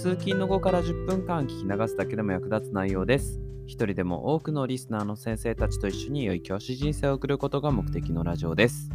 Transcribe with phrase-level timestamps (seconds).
[0.00, 3.38] 通勤の後から10分間聞き流すだけでも役立つ内容です。
[3.66, 8.88] 一人でも多くのリスナーの先生たちと一緒に良い教師人生を送ることが目的のラジオです。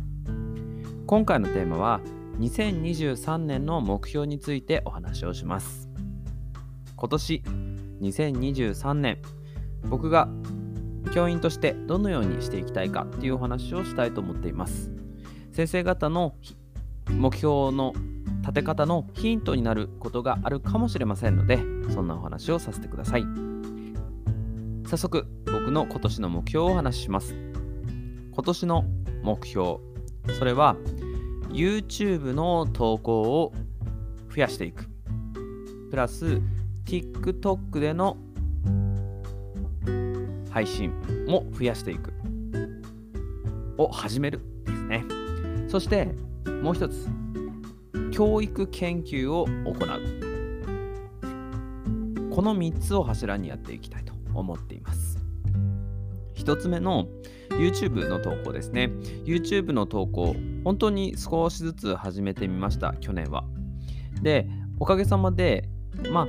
[1.06, 2.02] 今回のテーマは
[2.40, 5.88] 2023年の目標についてお話をします。
[6.96, 7.44] 今年
[8.02, 9.20] 2023年
[9.88, 10.28] 僕が
[11.14, 14.90] 教員としてどのようにしていきたいかっていうお話をしたいと思っています。
[15.52, 16.34] 先生方の
[17.12, 17.94] 目標の
[18.46, 21.58] 立て方のヒントになることがあるかもしれませんので、
[21.90, 23.26] そんなお話をさせてください。
[24.86, 27.34] 早速僕の今年の目標をお話しします。
[28.32, 28.86] 今年の
[29.24, 29.78] 目標
[30.38, 30.76] それは
[31.50, 33.52] YouTube の投稿を
[34.30, 34.88] 増やしていく。
[35.90, 36.40] プラス
[36.86, 38.16] TikTok での
[40.52, 40.94] 配信
[41.28, 42.14] も増やしていく。
[43.80, 45.04] を始めるですね。
[45.68, 46.14] そして
[46.62, 47.10] もう一つ
[48.12, 50.36] 教育研究を行う
[52.36, 55.18] この3つを柱にやっていきたいと思っています。
[56.36, 57.08] 1つ目の
[57.52, 58.92] YouTube の投稿ですね。
[59.24, 63.46] YouTube の投稿、本当に少しずつ始めてみました、去年は。
[64.22, 65.70] で、おかげさまで、
[66.12, 66.28] まあ、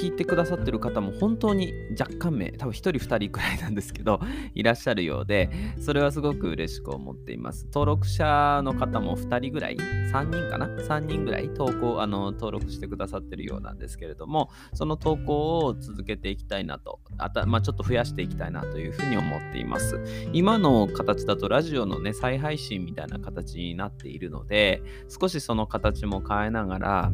[0.00, 4.18] 聞いてくださってる方も本当に若干名、多分1人2人くらいなんですけど、
[4.54, 7.66] いらっしゃるようで、それはすごく嬉しく思っています。
[7.66, 20.00] 登録者の方も2人ぐらい、3人かな ?3 人ぐらい投稿、あの、登録してくださってるようなんですけれども、その投稿を続けていきたいなと、あたまあ、ちょっと増やしていきたいなというふうに思っています。
[20.32, 27.12] 今の形だとラジオのね、再配信みたいな形になっているので、少しその形も変えながら、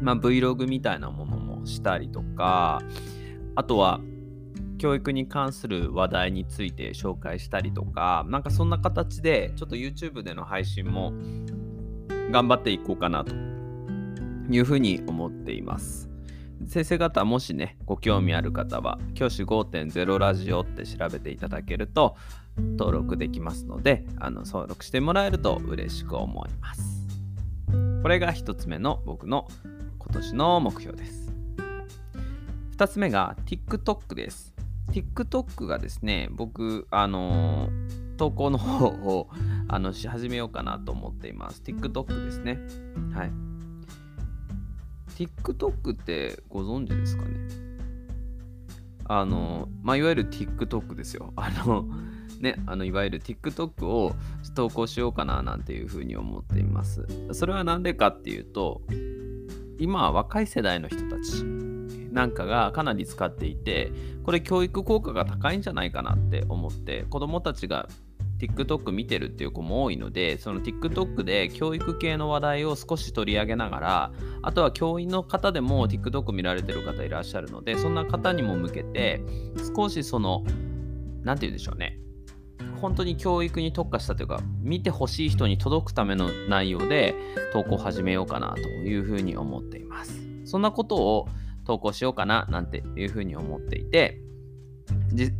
[0.00, 1.37] まあ、Vlog みたいなもの
[1.68, 2.80] したりとか
[3.54, 4.00] あとは
[4.78, 11.12] 教育に関する話題について紹介したりとかなんかそんな形でちょっと YouTube での配信も
[12.30, 13.34] 頑張っていこうかなと
[14.50, 16.08] いうふうに思っています
[16.66, 22.16] 先生方もしねご興味ある方は教師5.0ラジオって調べていただけると
[22.56, 26.98] 登録できますのであの登録してもらえると嬉しく思います
[28.02, 29.48] これが1つ目の僕の
[29.98, 31.27] 今年の目標です。
[32.78, 34.54] 2つ目が TikTok です。
[34.92, 39.28] TikTok がですね、僕、あのー、投稿の方を
[39.66, 41.60] あのし始めようかなと思っています。
[41.64, 42.60] TikTok ですね。
[43.12, 43.32] はい。
[45.16, 47.30] TikTok ってご存知ですかね？
[49.06, 51.32] あの、まあ、いわゆる TikTok ですよ。
[51.34, 51.84] あの、
[52.38, 54.14] ね、あのいわゆる TikTok を
[54.54, 57.04] 投稿しようかななんていうふうに思っています。
[57.32, 58.82] それは何でかっていうと、
[59.80, 61.57] 今は若い世代の人たち
[62.12, 63.92] なんかがかなり使っていて
[64.24, 67.88] これ教育効果が高いんじゃないかなって思って子どもたちが
[68.38, 79.20] TikTok 見てるっていう子も多いのでその TikTok で教育系の話題を少し取り上げながらあとは教員の方でも TikTok 見られてる方いらっしゃるのでそんな方にも向けて
[79.76, 80.44] 少しその
[81.24, 81.98] 何て言うんでしょうね
[82.80, 87.16] 本当に教育に特化したというか見てほしい人に届くための内容で
[87.52, 90.28] 投稿を始めようかなというふうに思っています。
[90.44, 91.28] そんなことを
[91.68, 94.22] 投稿しようかななんていうふうに思っていて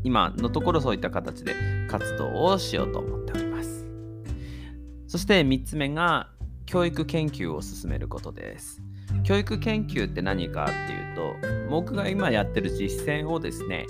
[0.04, 1.54] 今のところそういった形で
[1.88, 3.86] 活動をしようと思っております。
[5.06, 6.28] そして3つ目が
[6.66, 8.82] 教育研究を進めることです。
[9.24, 13.86] 教育研究って何かっていうと僕が今やってる実践をですね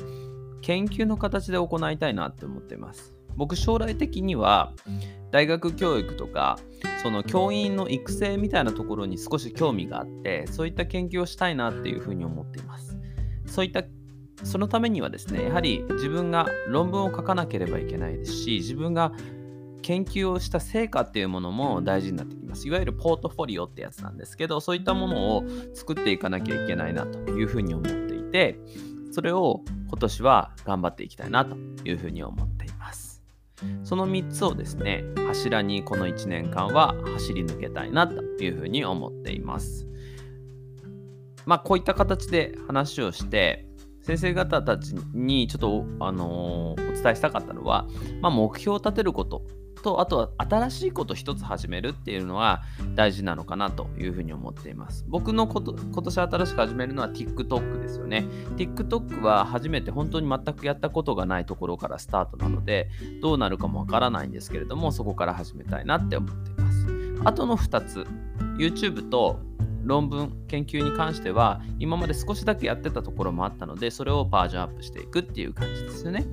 [0.63, 3.15] 研究の形で行いたいなって思っています。
[3.35, 4.73] 僕将来的には
[5.33, 6.61] 大学教育とか
[7.03, 12.99] その教員の育成みたいなところに少し興味があってそういった研究をしたいなっていうふうに思っています
[13.47, 13.85] そういった
[14.45, 19.13] そのためにはですねやはり自分が論文を書かなければいけないですし自分が
[19.83, 25.45] 研究をした成果っていうものも大事になってきますいわゆるポートフォリオってやつなんですけどそういったものを
[25.75, 28.59] 作っていかなきゃいけないなというふうに思っていて
[29.13, 32.58] それを今年は頑張っていきたいなというふうに思っています。
[33.83, 39.87] その3つをですね、柱にこの1年間は走り抜けたいなというふうに思っています。
[41.47, 43.67] まあ、こういった形で話をして、
[44.03, 47.87] 先生方たちにちょっと、あのー、お伝えしたかったのは、
[48.21, 49.43] まあ、目標を立てること
[49.79, 52.63] とあとは新しいこと一つ始めるっていうのは
[52.95, 55.05] 大事なのかなというふうに思っています。
[55.09, 58.27] 僕のこと今年新しく始めるのは TikTok ですよね。
[58.57, 62.89] TikTok は初めて本当に全くやったことがないところからスタートなので
[63.21, 66.87] どうなるかもわからないんですけれどもそこから始めたいなって思っています。
[67.25, 68.07] あとの2つ
[68.59, 69.41] YouTube と
[69.85, 76.27] 論文研究に関しては今まで少しだけやってたところもあったのでそれをバージョンアップしていくっていう感じですよね。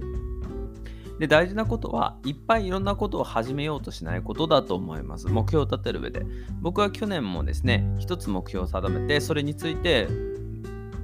[1.20, 5.28] で大事なことはいっぱいいろんなことを始めようとしないことだと思います。
[5.28, 6.26] 目標を立てる上で。
[6.62, 10.08] 僕は去年もですね一つ目標を定めてそれについて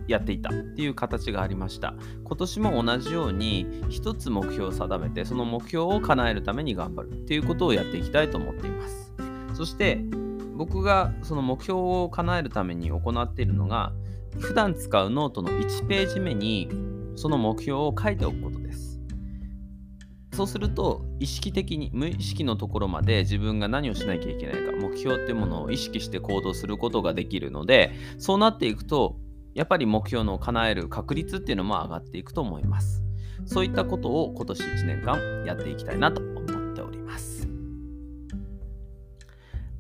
[0.08, 1.94] やっていたっていう形がありました。
[2.26, 9.14] 今年も同じように一つ目標を定めてその目標を叶えるために頑張るっていうことをやっていきたいと思っています。
[9.54, 10.04] そして
[10.56, 13.94] 僕がその目標を叶えるために行っているのが
[14.40, 16.70] 普段使うノートの1ページ目に
[17.16, 18.81] その目標を書いておくことです。
[20.34, 29.18] そうすると意識的に無意識のところまで自分が何をしなきゃいけないか目標っていうものを意識して行動することができるのでそうなっていくと
[29.54, 33.04] やっぱり目標の叶える確率っていうのも上がっていくと思います
[33.46, 37.48] そういったことを今年1年間やっていきたいなと思っております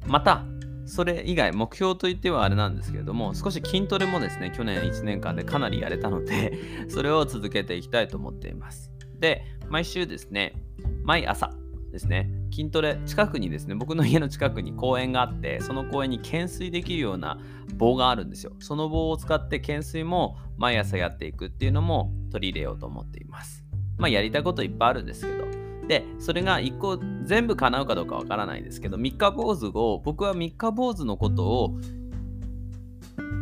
[0.06, 0.44] また
[0.92, 6.51] それ以外、目標といってはあれなんですけれども、少し筋トレもですね、去年1年間でかなりやれたので、
[6.89, 8.92] それを続けていきたいと思っています。
[9.21, 10.53] で、毎週ですね、
[11.03, 11.51] 毎朝
[11.91, 17.39] ですね、筋トレ、近くにですね、僕の家の近くに公園があって、その公園に懸垂できるような
[17.77, 18.53] 棒があるんですよ。
[18.59, 23.63] その棒を使って懸垂も毎朝やっていくっていうのも取り入れようと思っています。
[23.97, 25.45] まあ、やりたいこといっぱいあるんですけど、
[25.88, 31.77] で、それが1個全部叶うかどうかわからないですけど、3日坊主を、僕は3日坊主のことを、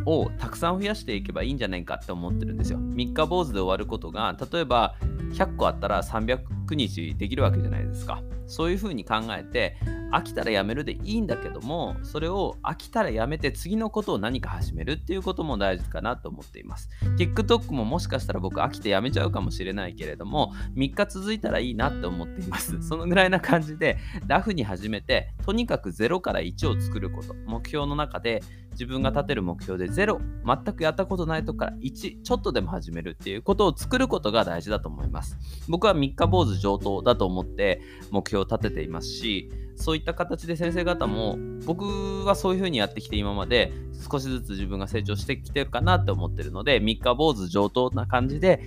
[0.06, 2.78] をたくさん増やしていけばいいんじゃないかって思ってるんですよ。
[2.78, 4.94] 3日坊主で終わることが、例えば
[5.32, 6.38] 100個あったら300
[6.74, 8.22] 日できるわけじゃないですか。
[8.46, 9.76] そういうふうに考えて、
[10.12, 16.90] 飽きたらやめるでいいんだけども、それを飽きたらやめて次のことを何か始めるっていうことも大事かなと思っています。
[17.16, 22.82] TikTok ももしかしたら僕飽きてやめちゃうかもしれないけれども、3日続いたらいいなって思っています。
[22.82, 35.38] そのぐらいな感じで、ラフに始めて、とにかく0から1を作ること、目標の中で自分が立てる目標で0、全くやったことないとこから1、ちょっとでも始めるっていうことを作ることが大事だと思います。
[35.68, 37.80] 僕は3日坊主上等だと思って
[38.10, 43.72] 目標を立てていますし、そういった形で先生方も僕はそういうふうにやってきて今まで
[44.10, 48.60] 少しずつ自分が成長してきてるかなって思ってるので3日坊主上等な感じで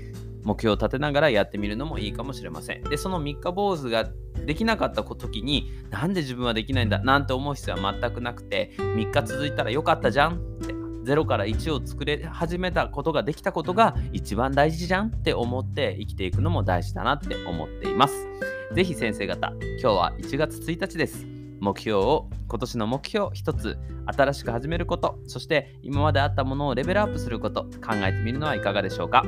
[0.43, 2.83] 目標を立てながらやってみるのもいいかもしれません。
[2.83, 4.09] で、その3日坊主が
[4.45, 18.27] できなかった時になんで自分はできないんだなんて思う必要は全くなくて3日続いたらよかったじゃんって0から1を作れ始めたことができたことが一番大事じゃんって思って生きていくのも大事だなって思っています。
[18.73, 21.25] ぜひ先生方、今日は1月1日です。
[21.59, 29.23] 目標を今年の目標一つ新しく始めることそして今まであったものをレベルアップすること考えてみるのはいかがでしょうか。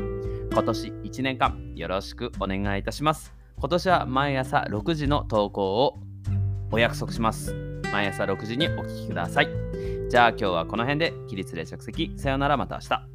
[0.52, 3.34] 今年1年間よろしくお願いいたします。
[3.58, 5.98] 今年は毎朝6時の投稿を
[6.72, 7.76] お約束します。
[7.96, 9.48] 毎朝6時にお聴きください
[10.08, 12.14] じゃあ今日はこの辺で起立で着席。
[12.16, 13.15] さよならまた明日。